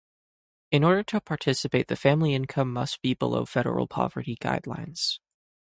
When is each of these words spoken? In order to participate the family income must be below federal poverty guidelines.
In 0.71 0.83
order 0.83 1.03
to 1.03 1.21
participate 1.21 1.87
the 1.87 1.95
family 1.95 2.33
income 2.33 2.73
must 2.73 3.03
be 3.03 3.13
below 3.13 3.45
federal 3.45 3.85
poverty 3.85 4.35
guidelines. 4.35 5.19